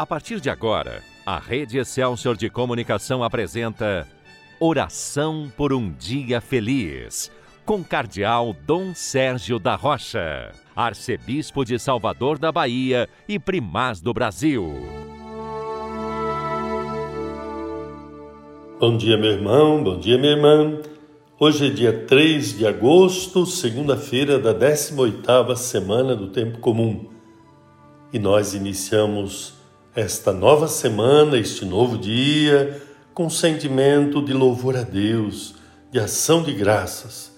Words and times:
A 0.00 0.06
partir 0.06 0.40
de 0.40 0.48
agora, 0.48 1.02
a 1.26 1.38
Rede 1.38 1.76
Excelsior 1.76 2.34
de 2.34 2.48
Comunicação 2.48 3.22
apresenta 3.22 4.08
Oração 4.58 5.52
por 5.54 5.74
um 5.74 5.92
Dia 5.92 6.40
Feliz, 6.40 7.30
com 7.66 7.84
Cardeal 7.84 8.56
Dom 8.66 8.94
Sérgio 8.94 9.58
da 9.58 9.74
Rocha, 9.74 10.52
Arcebispo 10.74 11.66
de 11.66 11.78
Salvador 11.78 12.38
da 12.38 12.50
Bahia 12.50 13.10
e 13.28 13.38
Primaz 13.38 14.00
do 14.00 14.14
Brasil. 14.14 14.72
Bom 18.80 18.96
dia, 18.96 19.18
meu 19.18 19.32
irmão, 19.32 19.84
bom 19.84 20.00
dia, 20.00 20.16
minha 20.16 20.32
irmã. 20.32 20.80
Hoje 21.38 21.66
é 21.66 21.68
dia 21.68 22.06
3 22.06 22.56
de 22.56 22.66
agosto, 22.66 23.44
segunda-feira 23.44 24.38
da 24.38 24.54
18ª 24.54 25.54
semana 25.56 26.16
do 26.16 26.28
Tempo 26.28 26.56
Comum. 26.56 27.10
E 28.10 28.18
nós 28.18 28.54
iniciamos 28.54 29.59
esta 29.94 30.32
nova 30.32 30.68
semana, 30.68 31.36
este 31.36 31.64
novo 31.64 31.98
dia, 31.98 32.80
com 33.12 33.28
sentimento 33.28 34.24
de 34.24 34.32
louvor 34.32 34.76
a 34.76 34.82
Deus, 34.82 35.54
de 35.90 35.98
ação 35.98 36.42
de 36.42 36.52
graças. 36.52 37.32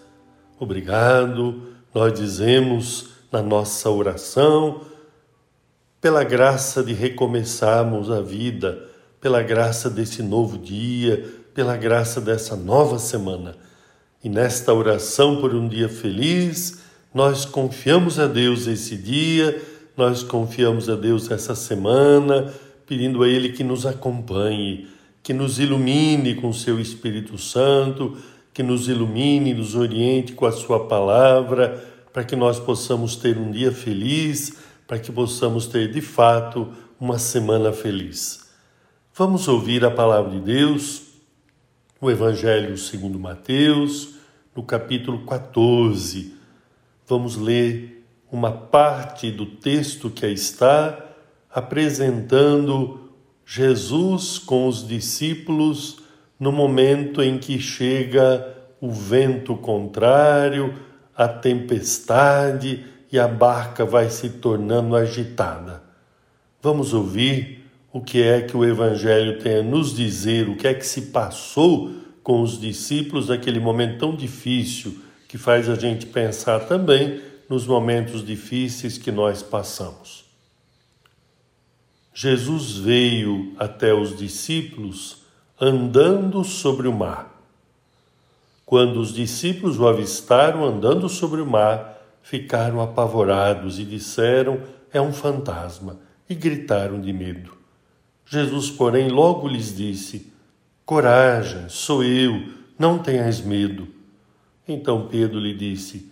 Obrigado, 0.60 1.62
nós 1.94 2.12
dizemos 2.12 3.08
na 3.30 3.42
nossa 3.42 3.88
oração, 3.90 4.82
pela 6.00 6.22
graça 6.24 6.82
de 6.82 6.92
recomeçarmos 6.92 8.10
a 8.10 8.20
vida, 8.20 8.86
pela 9.20 9.42
graça 9.42 9.88
desse 9.88 10.22
novo 10.22 10.58
dia, 10.58 11.24
pela 11.54 11.76
graça 11.76 12.20
dessa 12.20 12.54
nova 12.54 12.98
semana. 12.98 13.56
E 14.22 14.28
nesta 14.28 14.74
oração 14.74 15.40
por 15.40 15.54
um 15.54 15.66
dia 15.66 15.88
feliz, 15.88 16.80
nós 17.14 17.44
confiamos 17.44 18.18
a 18.18 18.26
Deus 18.26 18.66
esse 18.66 18.96
dia 18.96 19.71
nós 19.96 20.22
confiamos 20.22 20.88
a 20.88 20.94
Deus 20.94 21.30
essa 21.30 21.54
semana, 21.54 22.52
pedindo 22.86 23.22
a 23.22 23.28
Ele 23.28 23.50
que 23.50 23.62
nos 23.62 23.86
acompanhe, 23.86 24.88
que 25.22 25.32
nos 25.32 25.58
ilumine 25.58 26.34
com 26.34 26.52
seu 26.52 26.80
Espírito 26.80 27.38
Santo, 27.38 28.16
que 28.52 28.62
nos 28.62 28.88
ilumine, 28.88 29.54
nos 29.54 29.74
oriente 29.74 30.32
com 30.32 30.46
a 30.46 30.52
Sua 30.52 30.86
palavra, 30.86 31.88
para 32.12 32.24
que 32.24 32.36
nós 32.36 32.58
possamos 32.58 33.16
ter 33.16 33.38
um 33.38 33.50
dia 33.50 33.72
feliz, 33.72 34.56
para 34.86 34.98
que 34.98 35.10
possamos 35.10 35.66
ter 35.66 35.90
de 35.90 36.00
fato 36.00 36.68
uma 37.00 37.18
semana 37.18 37.72
feliz. 37.72 38.50
Vamos 39.14 39.48
ouvir 39.48 39.84
a 39.84 39.90
palavra 39.90 40.30
de 40.30 40.40
Deus, 40.40 41.02
o 42.00 42.10
Evangelho 42.10 42.76
segundo 42.76 43.18
Mateus, 43.18 44.14
no 44.54 44.62
capítulo 44.62 45.24
14. 45.24 46.34
Vamos 47.06 47.36
ler 47.36 48.01
uma 48.32 48.50
parte 48.50 49.30
do 49.30 49.44
texto 49.44 50.08
que 50.08 50.26
está, 50.26 50.98
apresentando 51.54 53.10
Jesus 53.44 54.38
com 54.38 54.66
os 54.66 54.88
discípulos 54.88 55.98
no 56.40 56.50
momento 56.50 57.22
em 57.22 57.36
que 57.36 57.60
chega 57.60 58.56
o 58.80 58.90
vento 58.90 59.54
contrário, 59.54 60.74
a 61.14 61.28
tempestade 61.28 62.86
e 63.12 63.18
a 63.18 63.28
barca 63.28 63.84
vai 63.84 64.08
se 64.08 64.30
tornando 64.30 64.96
agitada. 64.96 65.82
Vamos 66.62 66.94
ouvir 66.94 67.66
o 67.92 68.00
que 68.00 68.22
é 68.22 68.40
que 68.40 68.56
o 68.56 68.64
Evangelho 68.64 69.38
tem 69.40 69.56
a 69.56 69.62
nos 69.62 69.94
dizer, 69.94 70.48
o 70.48 70.56
que 70.56 70.66
é 70.66 70.72
que 70.72 70.86
se 70.86 71.02
passou 71.02 71.92
com 72.22 72.40
os 72.40 72.58
discípulos 72.58 73.28
naquele 73.28 73.60
momento 73.60 73.98
tão 73.98 74.16
difícil 74.16 74.98
que 75.28 75.36
faz 75.36 75.68
a 75.68 75.74
gente 75.74 76.06
pensar 76.06 76.60
também 76.60 77.20
nos 77.52 77.66
momentos 77.66 78.24
difíceis 78.24 78.96
que 78.96 79.12
nós 79.12 79.42
passamos. 79.42 80.24
Jesus 82.14 82.78
veio 82.78 83.52
até 83.58 83.92
os 83.92 84.16
discípulos 84.16 85.18
andando 85.60 86.42
sobre 86.44 86.88
o 86.88 86.94
mar. 86.94 87.30
Quando 88.64 88.98
os 88.98 89.12
discípulos 89.12 89.78
o 89.78 89.86
avistaram 89.86 90.64
andando 90.64 91.10
sobre 91.10 91.42
o 91.42 91.46
mar, 91.46 92.02
ficaram 92.22 92.80
apavorados 92.80 93.78
e 93.78 93.84
disseram: 93.84 94.62
É 94.90 94.98
um 94.98 95.12
fantasma, 95.12 96.00
e 96.30 96.34
gritaram 96.34 96.98
de 96.98 97.12
medo. 97.12 97.52
Jesus, 98.24 98.70
porém, 98.70 99.10
logo 99.10 99.46
lhes 99.46 99.76
disse: 99.76 100.32
Coragem, 100.86 101.68
sou 101.68 102.02
eu, 102.02 102.48
não 102.78 102.98
tenhais 102.98 103.42
medo. 103.42 103.88
Então 104.66 105.06
Pedro 105.06 105.38
lhe 105.38 105.52
disse: 105.52 106.11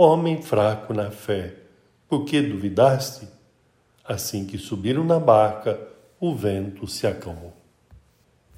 Homem 0.00 0.40
fraco 0.40 0.94
na 0.94 1.10
fé, 1.10 1.54
por 2.08 2.24
que 2.24 2.40
duvidaste? 2.40 3.26
Assim 4.04 4.46
que 4.46 4.56
subiram 4.56 5.02
na 5.02 5.18
barca, 5.18 5.76
o 6.20 6.32
vento 6.32 6.86
se 6.86 7.04
acalmou. 7.04 7.52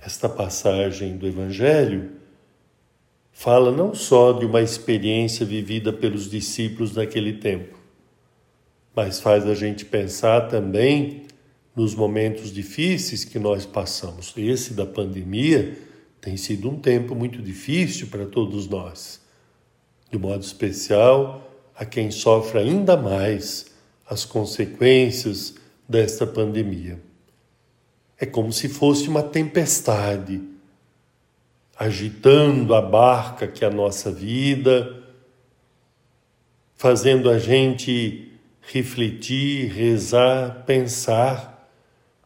Esta 0.04 0.28
passagem 0.28 1.16
do 1.16 1.26
Evangelho 1.26 2.10
fala 3.32 3.72
não 3.72 3.94
só 3.94 4.32
de 4.32 4.44
uma 4.44 4.60
experiência 4.60 5.46
vivida 5.46 5.94
pelos 5.94 6.28
discípulos 6.28 6.94
naquele 6.94 7.32
tempo, 7.32 7.78
mas 8.94 9.18
faz 9.18 9.46
a 9.46 9.54
gente 9.54 9.86
pensar 9.86 10.42
também 10.42 11.22
nos 11.74 11.94
momentos 11.94 12.52
difíceis 12.52 13.24
que 13.24 13.38
nós 13.38 13.64
passamos. 13.64 14.34
Esse 14.36 14.74
da 14.74 14.84
pandemia 14.84 15.78
tem 16.20 16.36
sido 16.36 16.68
um 16.68 16.78
tempo 16.78 17.14
muito 17.14 17.40
difícil 17.40 18.08
para 18.08 18.26
todos 18.26 18.68
nós 18.68 19.20
de 20.10 20.18
modo 20.18 20.42
especial 20.42 21.48
a 21.74 21.84
quem 21.84 22.10
sofre 22.10 22.58
ainda 22.58 22.96
mais 22.96 23.66
as 24.08 24.24
consequências 24.24 25.54
desta 25.88 26.26
pandemia. 26.26 27.00
É 28.18 28.26
como 28.26 28.52
se 28.52 28.68
fosse 28.68 29.08
uma 29.08 29.22
tempestade 29.22 30.42
agitando 31.78 32.74
a 32.74 32.82
barca 32.82 33.46
que 33.46 33.64
é 33.64 33.68
a 33.68 33.70
nossa 33.70 34.12
vida, 34.12 35.02
fazendo 36.76 37.30
a 37.30 37.38
gente 37.38 38.30
refletir, 38.60 39.72
rezar, 39.72 40.64
pensar, 40.66 41.70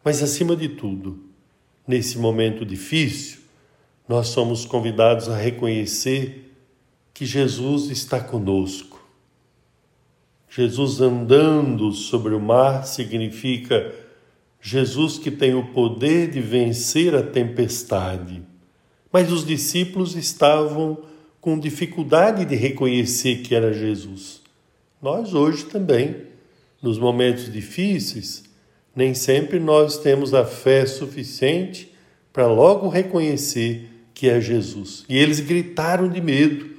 mas 0.03 0.21
acima 0.21 0.55
de 0.55 0.67
tudo, 0.69 1.23
nesse 1.87 2.17
momento 2.17 2.65
difícil, 2.65 3.39
nós 4.07 4.27
somos 4.27 4.65
convidados 4.65 5.29
a 5.29 5.37
reconhecer 5.37 6.54
que 7.15 7.25
Jesus 7.25 7.89
está 7.89 8.19
conosco. 8.19 9.01
Jesus 10.49 10.99
andando 10.99 11.93
sobre 11.93 12.35
o 12.35 12.41
mar 12.41 12.85
significa 12.85 13.95
Jesus 14.61 15.17
que 15.17 15.31
tem 15.31 15.55
o 15.55 15.67
poder 15.67 16.29
de 16.29 16.41
vencer 16.41 17.15
a 17.15 17.23
tempestade. 17.23 18.43
Mas 19.13 19.31
os 19.31 19.45
discípulos 19.45 20.13
estavam 20.17 20.97
com 21.39 21.57
dificuldade 21.57 22.43
de 22.43 22.55
reconhecer 22.55 23.37
que 23.37 23.55
era 23.55 23.71
Jesus. 23.71 24.41
Nós 25.01 25.33
hoje 25.33 25.63
também, 25.65 26.17
nos 26.81 26.99
momentos 26.99 27.49
difíceis, 27.49 28.43
nem 28.93 29.13
sempre 29.13 29.57
nós 29.57 29.97
temos 29.97 30.33
a 30.33 30.43
fé 30.43 30.85
suficiente 30.85 31.93
para 32.33 32.47
logo 32.47 32.89
reconhecer 32.89 33.89
que 34.13 34.27
é 34.27 34.41
Jesus. 34.41 35.05
E 35.07 35.17
eles 35.17 35.39
gritaram 35.39 36.09
de 36.09 36.19
medo 36.19 36.74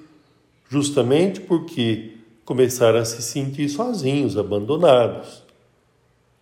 justamente 0.68 1.40
porque 1.40 2.16
começaram 2.44 2.98
a 2.98 3.04
se 3.04 3.22
sentir 3.22 3.68
sozinhos, 3.68 4.36
abandonados. 4.36 5.42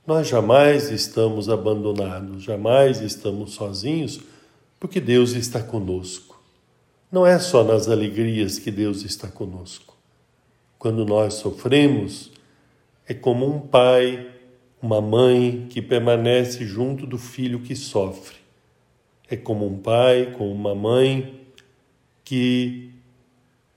Nós 0.07 0.29
jamais 0.29 0.91
estamos 0.91 1.49
abandonados, 1.49 2.43
jamais 2.43 3.01
estamos 3.01 3.55
sozinhos, 3.55 4.21
porque 4.79 5.01
Deus 5.01 5.33
está 5.33 5.63
conosco. 5.63 6.39
Não 7.11 7.27
é 7.27 7.39
só 7.39 7.65
nas 7.65 7.89
alegrias 7.89 8.59
que 8.59 8.71
Deus 8.71 9.03
está 9.03 9.29
conosco. 9.29 9.97
Quando 10.79 11.07
nós 11.07 11.35
sofremos, 11.35 12.31
é 13.07 13.15
como 13.15 13.47
um 13.47 13.61
pai, 13.61 14.31
uma 14.83 15.01
mãe 15.01 15.67
que 15.71 15.81
permanece 15.81 16.67
junto 16.67 17.07
do 17.07 17.17
filho 17.17 17.61
que 17.61 17.75
sofre. 17.75 18.37
É 19.31 19.37
como 19.37 19.67
um 19.67 19.79
pai, 19.79 20.35
como 20.37 20.51
uma 20.51 20.75
mãe 20.75 21.41
que 22.23 22.94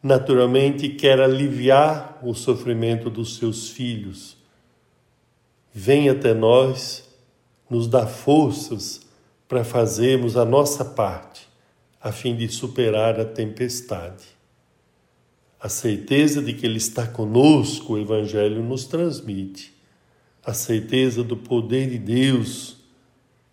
naturalmente 0.02 0.90
quer 0.90 1.20
aliviar 1.20 2.20
o 2.24 2.34
sofrimento 2.34 3.10
dos 3.10 3.38
seus 3.38 3.70
filhos. 3.70 4.38
Vem 5.74 6.10
até 6.10 6.34
nós, 6.34 7.08
nos 7.70 7.88
dá 7.88 8.08
forças 8.08 9.02
para 9.48 9.64
fazermos 9.64 10.38
a 10.38 10.46
nossa 10.46 10.84
parte 10.84 11.48
a 12.02 12.12
fim 12.12 12.36
de 12.36 12.48
superar 12.48 13.20
a 13.20 13.26
tempestade. 13.26 14.24
A 15.60 15.68
certeza 15.68 16.42
de 16.42 16.54
que 16.54 16.66
Ele 16.66 16.78
está 16.78 17.08
conosco, 17.08 17.94
o 17.94 18.00
Evangelho 18.00 18.64
nos 18.64 18.86
transmite. 18.86 19.74
A 20.46 20.54
certeza 20.54 21.24
do 21.24 21.36
poder 21.36 21.90
de 21.90 21.98
Deus, 21.98 22.78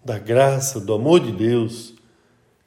da 0.04 0.18
graça, 0.18 0.78
do 0.78 0.92
amor 0.92 1.20
de 1.20 1.32
Deus, 1.32 1.94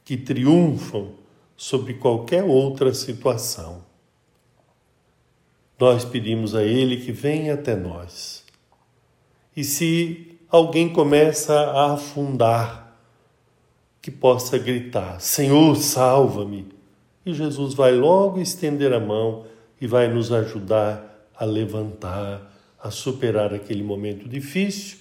que 0.04 0.18
triunfam 0.18 1.12
sobre 1.58 1.96
qualquer 1.96 2.44
outra 2.44 2.94
situação. 2.94 3.84
Nós 5.80 6.06
pedimos 6.06 6.54
a 6.56 6.64
Ele 6.64 6.98
que 6.98 7.12
venha 7.12 7.56
até 7.56 7.76
nós. 7.76 8.46
E 9.56 9.64
se 9.64 10.40
alguém 10.50 10.88
começa 10.88 11.54
a 11.54 11.94
afundar, 11.94 12.96
que 14.02 14.12
possa 14.12 14.58
gritar: 14.58 15.20
Senhor, 15.20 15.76
salva-me. 15.76 16.68
E 17.26 17.34
Jesus 17.34 17.74
vai 17.74 17.92
logo 17.92 18.40
estender 18.40 18.94
a 18.94 19.00
mão 19.00 19.46
e 19.82 19.88
vai 19.88 20.08
nos 20.08 20.32
ajudar 20.32 21.30
a 21.36 21.44
levantar, 21.44 22.54
a 22.82 22.90
superar 22.90 23.54
aquele 23.54 23.84
momento 23.84 24.30
difícil, 24.30 25.00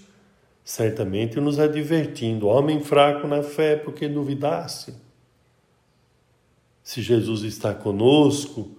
certamente 0.65 1.41
nos 1.41 1.59
advertindo: 1.59 2.49
homem 2.49 2.81
fraco 2.81 3.27
na 3.27 3.43
fé, 3.43 3.77
porque 3.77 4.09
duvidasse. 4.09 5.06
Se 6.87 7.03
Jesus 7.03 7.43
está 7.43 7.75
conosco, 7.75 8.71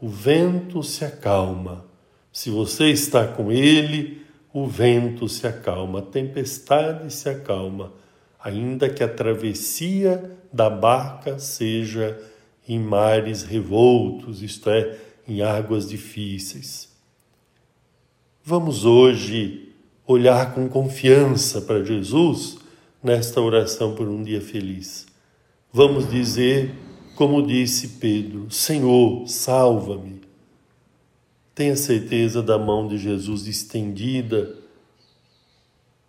o 0.00 0.08
vento 0.08 0.80
se 0.80 1.04
acalma. 1.04 1.84
Se 2.32 2.50
você 2.50 2.88
está 2.88 3.26
com 3.26 3.50
Ele, 3.50 4.22
o 4.54 4.64
vento 4.64 5.28
se 5.28 5.44
acalma, 5.44 5.98
a 5.98 6.02
tempestade 6.02 7.12
se 7.12 7.28
acalma, 7.28 7.92
ainda 8.38 8.88
que 8.88 9.02
a 9.02 9.08
travessia 9.08 10.38
da 10.52 10.70
barca 10.70 11.40
seja 11.40 12.16
em 12.68 12.78
mares 12.78 13.42
revoltos, 13.42 14.40
isto 14.40 14.70
é, 14.70 14.96
em 15.26 15.42
águas 15.42 15.88
difíceis. 15.88 16.96
Vamos 18.44 18.84
hoje 18.84 19.74
olhar 20.06 20.54
com 20.54 20.68
confiança 20.68 21.60
para 21.60 21.82
Jesus 21.82 22.58
nesta 23.02 23.40
oração 23.40 23.96
por 23.96 24.06
um 24.06 24.22
dia 24.22 24.40
feliz. 24.40 25.08
Vamos 25.72 26.08
dizer 26.08 26.86
como 27.18 27.44
disse 27.44 27.88
Pedro: 27.98 28.48
Senhor, 28.48 29.26
salva-me. 29.26 30.20
Tenha 31.52 31.74
certeza 31.74 32.40
da 32.40 32.56
mão 32.56 32.86
de 32.86 32.96
Jesus 32.96 33.48
estendida, 33.48 34.54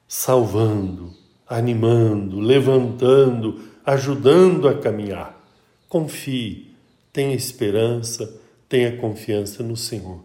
salvando, 0.07 1.11
animando, 1.47 2.39
levantando, 2.39 3.59
ajudando 3.83 4.67
a 4.67 4.77
caminhar. 4.77 5.35
Confie, 5.87 6.75
tenha 7.11 7.33
esperança, 7.33 8.31
tenha 8.69 8.95
confiança 8.95 9.63
no 9.63 9.75
Senhor. 9.75 10.23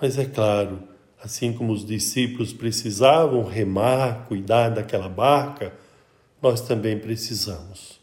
Mas 0.00 0.16
é 0.18 0.24
claro, 0.24 0.84
assim 1.20 1.52
como 1.52 1.72
os 1.72 1.84
discípulos 1.84 2.52
precisavam 2.52 3.42
remar, 3.42 4.26
cuidar 4.28 4.68
daquela 4.68 5.08
barca, 5.08 5.72
nós 6.40 6.60
também 6.60 6.96
precisamos. 6.96 8.01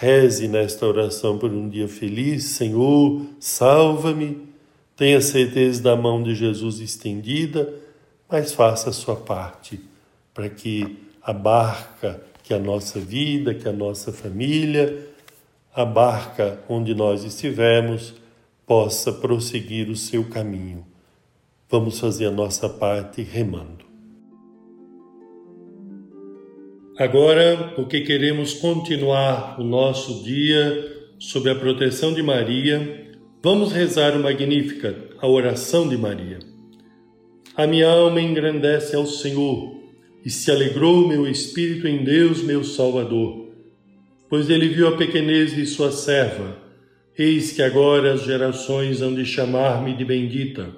Reze 0.00 0.48
nesta 0.48 0.86
oração 0.86 1.36
por 1.36 1.50
um 1.50 1.68
dia 1.68 1.86
feliz. 1.86 2.44
Senhor, 2.44 3.20
salva-me. 3.38 4.48
Tenha 4.96 5.20
certeza 5.20 5.82
da 5.82 5.94
mão 5.94 6.22
de 6.22 6.34
Jesus 6.34 6.80
estendida, 6.80 7.70
mas 8.26 8.50
faça 8.54 8.88
a 8.88 8.94
sua 8.94 9.14
parte 9.14 9.78
para 10.32 10.48
que 10.48 10.96
a 11.20 11.34
barca, 11.34 12.18
que 12.42 12.54
a 12.54 12.58
nossa 12.58 12.98
vida, 12.98 13.52
que 13.52 13.68
a 13.68 13.72
nossa 13.74 14.10
família, 14.10 15.06
a 15.74 15.84
barca 15.84 16.58
onde 16.66 16.94
nós 16.94 17.22
estivermos, 17.22 18.14
possa 18.66 19.12
prosseguir 19.12 19.90
o 19.90 19.96
seu 19.96 20.24
caminho. 20.30 20.82
Vamos 21.68 22.00
fazer 22.00 22.24
a 22.24 22.30
nossa 22.30 22.70
parte 22.70 23.20
remando. 23.20 23.89
Agora, 27.00 27.72
porque 27.74 28.02
queremos 28.02 28.52
continuar 28.52 29.58
o 29.58 29.64
nosso 29.64 30.22
dia 30.22 31.08
sob 31.18 31.48
a 31.48 31.54
proteção 31.54 32.12
de 32.12 32.22
Maria, 32.22 33.08
vamos 33.42 33.72
rezar 33.72 34.14
o 34.14 34.22
Magnífica, 34.22 34.94
a 35.18 35.26
oração 35.26 35.88
de 35.88 35.96
Maria. 35.96 36.40
A 37.56 37.66
minha 37.66 37.88
alma 37.88 38.20
engrandece 38.20 38.94
ao 38.94 39.06
Senhor 39.06 39.80
e 40.22 40.28
se 40.28 40.50
alegrou 40.50 41.08
meu 41.08 41.26
espírito 41.26 41.88
em 41.88 42.04
Deus, 42.04 42.42
meu 42.42 42.62
Salvador, 42.62 43.48
pois 44.28 44.50
ele 44.50 44.68
viu 44.68 44.86
a 44.86 44.96
pequenez 44.98 45.54
de 45.54 45.64
sua 45.64 45.90
serva. 45.90 46.58
Eis 47.16 47.50
que 47.50 47.62
agora 47.62 48.12
as 48.12 48.24
gerações 48.24 49.00
hão 49.00 49.14
de 49.14 49.24
chamar-me 49.24 49.96
de 49.96 50.04
bendita. 50.04 50.68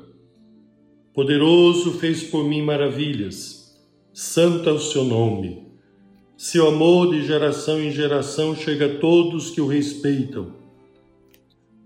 Poderoso 1.12 1.98
fez 1.98 2.22
por 2.22 2.44
mim 2.44 2.62
maravilhas, 2.62 3.76
santo 4.12 4.68
é 4.68 4.72
o 4.72 4.78
seu 4.78 5.02
nome. 5.02 5.61
Seu 6.44 6.66
amor 6.66 7.14
de 7.14 7.24
geração 7.24 7.80
em 7.80 7.92
geração 7.92 8.56
chega 8.56 8.86
a 8.86 8.98
todos 8.98 9.50
que 9.50 9.60
o 9.60 9.68
respeitam. 9.68 10.56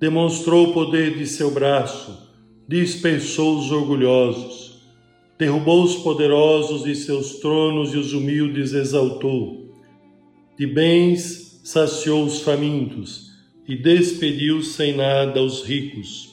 Demonstrou 0.00 0.69
o 0.69 0.73
poder 0.73 1.19
de 1.19 1.26
seu 1.26 1.50
braço, 1.50 2.32
dispersou 2.67 3.58
os 3.58 3.70
orgulhosos, 3.70 4.81
derrubou 5.38 5.85
os 5.85 5.97
poderosos 5.97 6.85
de 6.85 6.94
seus 6.94 7.35
tronos 7.35 7.93
e 7.93 7.99
os 7.99 8.14
humildes 8.14 8.73
exaltou. 8.73 9.75
De 10.59 10.67
bens 10.67 11.61
saciou 11.62 12.25
os 12.25 12.41
famintos 12.41 13.32
e 13.69 13.76
despediu 13.76 14.62
sem 14.62 14.97
nada 14.97 15.43
os 15.43 15.64
ricos. 15.64 16.31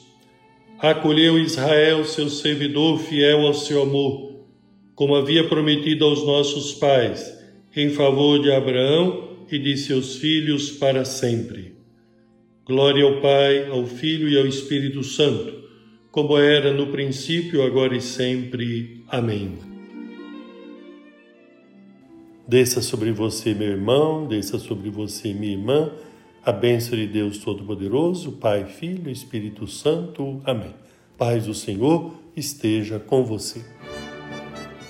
Acolheu 0.78 1.38
Israel, 1.38 2.06
seu 2.06 2.30
servidor 2.30 3.00
fiel 3.00 3.40
ao 3.46 3.52
seu 3.52 3.82
amor, 3.82 4.46
como 4.94 5.14
havia 5.14 5.46
prometido 5.46 6.06
aos 6.06 6.24
nossos 6.24 6.72
pais 6.72 7.43
em 7.76 7.90
favor 7.90 8.40
de 8.40 8.52
Abraão 8.52 9.46
e 9.50 9.58
de 9.58 9.76
seus 9.76 10.16
filhos 10.16 10.70
para 10.70 11.04
sempre. 11.04 11.74
Glória 12.66 13.04
ao 13.04 13.20
Pai, 13.20 13.68
ao 13.68 13.86
Filho 13.86 14.28
e 14.28 14.38
ao 14.38 14.46
Espírito 14.46 15.02
Santo, 15.02 15.64
como 16.10 16.38
era 16.38 16.72
no 16.72 16.86
princípio, 16.86 17.62
agora 17.62 17.96
e 17.96 18.00
sempre. 18.00 19.04
Amém. 19.08 19.58
Desça 22.46 22.80
sobre 22.80 23.10
você, 23.10 23.54
meu 23.54 23.68
irmão, 23.68 24.26
desça 24.26 24.58
sobre 24.58 24.90
você, 24.90 25.32
minha 25.32 25.52
irmã, 25.52 25.90
a 26.44 26.52
bênção 26.52 26.96
de 26.96 27.06
Deus 27.06 27.38
Todo-Poderoso, 27.38 28.32
Pai, 28.32 28.66
Filho 28.66 29.08
e 29.08 29.12
Espírito 29.12 29.66
Santo. 29.66 30.40
Amém. 30.44 30.74
Paz 31.16 31.46
do 31.46 31.54
Senhor 31.54 32.14
esteja 32.36 32.98
com 32.98 33.24
você. 33.24 33.62